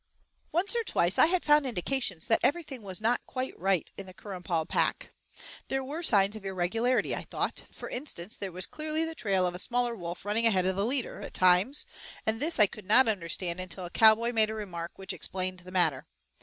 [0.01, 4.07] III Once or twice, I had found indications that everything was not quite right in
[4.07, 5.11] the Currumpaw pack.
[5.67, 9.53] There were signs of irregularity, I thought; for instance there was clearly the trail of
[9.53, 11.85] a smaller wolf running ahead of the leader, at times,
[12.25, 15.71] and this I could not understand until a cowboy made a remark which explained the
[15.71, 16.07] matter.